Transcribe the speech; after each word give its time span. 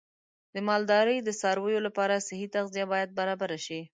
د 0.53 0.55
مالدارۍ 0.67 1.17
د 1.23 1.29
څارویو 1.39 1.85
لپاره 1.87 2.23
صحي 2.27 2.47
تغذیه 2.55 2.85
باید 2.91 3.09
برابر 3.19 3.51
شي. 3.65 3.81